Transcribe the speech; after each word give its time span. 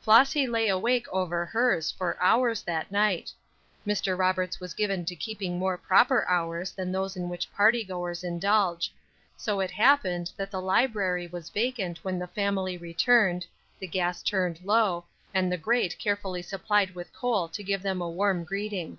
Flossy 0.00 0.48
lay 0.48 0.66
awake 0.66 1.06
over 1.10 1.46
hers 1.46 1.88
for 1.88 2.20
hours 2.20 2.62
that 2.62 2.90
night. 2.90 3.32
Mr. 3.86 4.18
Roberts 4.18 4.58
was 4.58 4.74
given 4.74 5.04
to 5.04 5.14
keeping 5.14 5.56
more 5.56 5.78
proper 5.78 6.26
hours 6.26 6.72
than 6.72 6.90
those 6.90 7.16
in 7.16 7.28
which 7.28 7.52
party 7.52 7.84
goers 7.84 8.24
indulge. 8.24 8.92
So 9.36 9.60
it 9.60 9.70
happened 9.70 10.32
that 10.36 10.50
the 10.50 10.60
library 10.60 11.28
was 11.28 11.48
vacant 11.50 12.02
when 12.02 12.18
the 12.18 12.26
family 12.26 12.76
returned, 12.76 13.46
the 13.78 13.86
gas 13.86 14.20
turned 14.20 14.64
low, 14.64 15.04
and 15.32 15.48
the 15.52 15.56
grate 15.56 15.96
carefully 16.00 16.42
supplied 16.42 16.96
with 16.96 17.12
coal 17.12 17.46
to 17.50 17.62
give 17.62 17.82
them 17.82 18.00
a 18.00 18.10
warm 18.10 18.42
greeting. 18.42 18.98